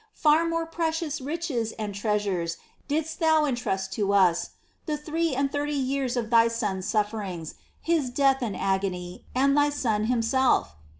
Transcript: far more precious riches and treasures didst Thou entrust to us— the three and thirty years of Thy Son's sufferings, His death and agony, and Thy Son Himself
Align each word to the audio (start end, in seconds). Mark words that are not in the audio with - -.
far 0.15 0.49
more 0.49 0.65
precious 0.65 1.21
riches 1.21 1.73
and 1.73 1.93
treasures 1.93 2.57
didst 2.87 3.19
Thou 3.19 3.45
entrust 3.45 3.93
to 3.93 4.13
us— 4.13 4.49
the 4.87 4.97
three 4.97 5.35
and 5.35 5.51
thirty 5.51 5.75
years 5.75 6.17
of 6.17 6.31
Thy 6.31 6.47
Son's 6.47 6.87
sufferings, 6.87 7.53
His 7.81 8.09
death 8.09 8.41
and 8.41 8.57
agony, 8.57 9.25
and 9.35 9.55
Thy 9.55 9.69
Son 9.69 10.05
Himself 10.05 10.75